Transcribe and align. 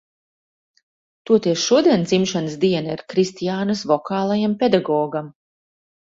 Toties 1.29 1.65
šodien 1.65 2.05
dzimšanas 2.11 2.55
diena 2.63 2.95
ir 2.95 3.03
Kristiānas 3.13 3.83
vokālajam 3.91 4.55
pedagogam. 4.65 5.29